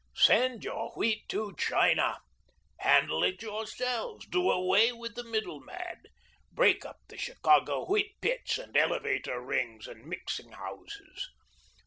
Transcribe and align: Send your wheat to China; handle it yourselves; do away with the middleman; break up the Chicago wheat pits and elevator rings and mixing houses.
Send 0.15 0.63
your 0.63 0.89
wheat 0.93 1.29
to 1.29 1.53
China; 1.59 2.17
handle 2.79 3.23
it 3.23 3.43
yourselves; 3.43 4.25
do 4.25 4.49
away 4.49 4.91
with 4.91 5.13
the 5.13 5.23
middleman; 5.23 6.01
break 6.51 6.83
up 6.83 6.97
the 7.07 7.19
Chicago 7.19 7.85
wheat 7.85 8.19
pits 8.19 8.57
and 8.57 8.75
elevator 8.75 9.39
rings 9.39 9.87
and 9.87 10.07
mixing 10.07 10.53
houses. 10.53 11.29